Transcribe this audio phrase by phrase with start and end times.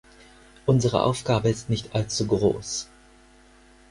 [0.65, 2.89] Unsere Aufgabe ist nicht allzu groß.